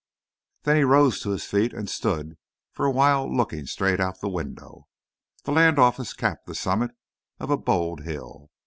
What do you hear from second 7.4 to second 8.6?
a bold hill.